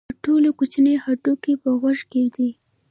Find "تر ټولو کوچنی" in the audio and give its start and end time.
0.09-0.95